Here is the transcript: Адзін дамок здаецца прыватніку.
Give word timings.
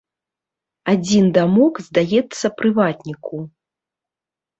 Адзін 0.93 1.25
дамок 1.37 1.73
здаецца 1.87 2.47
прыватніку. 2.61 3.37